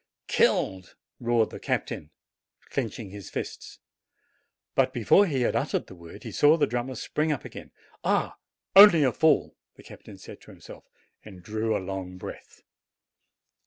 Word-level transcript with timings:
"Killed!" 0.25 0.95
roared 1.19 1.51
the 1.51 1.59
captain, 1.59 2.09
clenching 2.71 3.11
his 3.11 3.29
fists. 3.29 3.77
But 4.73 4.93
before 4.95 5.27
he 5.27 5.41
had 5.41 5.55
uttered 5.55 5.85
the 5.85 5.93
word 5.93 6.23
he 6.23 6.31
saw 6.31 6.57
the 6.57 6.65
drummer 6.65 6.95
spring 6.95 7.31
up 7.31 7.45
again. 7.45 7.71
"Ah, 8.03 8.39
only 8.75 9.03
a 9.03 9.11
fall," 9.11 9.55
the 9.75 9.83
captain 9.83 10.17
said 10.17 10.41
to 10.41 10.49
himself, 10.49 10.85
and 11.23 11.43
drew 11.43 11.77
a 11.77 11.77
long 11.77 12.17
breath. 12.17 12.63